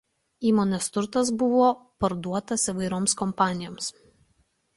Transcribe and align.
Įmonės 0.51 0.87
turtas 0.95 1.29
buvo 1.41 1.67
parduotas 2.07 2.67
įvairioms 2.75 3.15
kompanijoms. 3.23 3.93